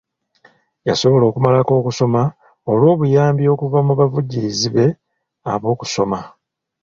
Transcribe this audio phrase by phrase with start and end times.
[0.87, 2.21] Yasobola okumalako okusoma
[2.71, 4.85] olw'obuyambi okuva mu bavujjirizi be
[5.51, 6.19] ab'okusoma.